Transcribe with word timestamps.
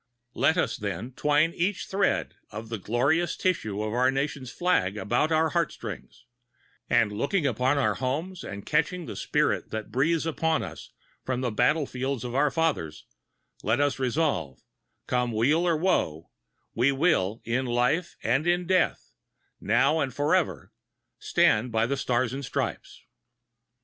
Let 0.33 0.57
us, 0.57 0.77
then, 0.77 1.11
twine 1.13 1.53
each 1.53 1.85
thread 1.85 2.33
of 2.49 2.69
the 2.69 2.79
glorious 2.79 3.37
tissue 3.37 3.83
of 3.83 3.93
our 3.93 4.11
country's 4.11 4.49
flag 4.49 4.97
about 4.97 5.31
our 5.31 5.49
heartstrings; 5.49 6.25
and 6.89 7.11
looking 7.11 7.45
upon 7.45 7.77
our 7.77 7.93
homes 7.93 8.43
and 8.43 8.65
catching 8.65 9.05
the 9.05 9.15
spirit 9.15 9.69
that 9.69 9.91
breathes 9.91 10.25
upon 10.25 10.63
us 10.63 10.91
from 11.23 11.41
the 11.41 11.51
battle 11.51 11.85
fields 11.85 12.23
of 12.23 12.33
our 12.33 12.49
fathers, 12.49 13.05
let 13.61 13.79
us 13.79 13.99
resolve, 13.99 14.63
come 15.05 15.31
weal 15.31 15.67
or 15.67 15.77
woe, 15.77 16.31
we 16.73 16.91
will, 16.91 17.39
in 17.45 17.67
life 17.67 18.15
and 18.23 18.47
in 18.47 18.65
death, 18.65 19.11
now 19.59 19.99
and 19.99 20.15
forever, 20.15 20.73
stand 21.19 21.71
by 21.71 21.85
the 21.85 21.95
Stars 21.95 22.33
and 22.33 22.43
Stripes. 22.43 23.03